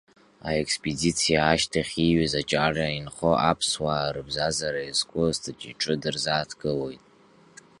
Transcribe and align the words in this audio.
Аекспедициа 0.49 1.39
ашьҭахь 1.51 1.93
ииҩыз 2.03 2.33
Аҷара 2.41 2.87
инхо 2.97 3.31
аԥсуаа 3.51 4.13
рыбзазара 4.15 4.81
иазку 4.85 5.19
астатиаҿы 5.31 5.93
дырзааҭгылоит… 6.01 7.03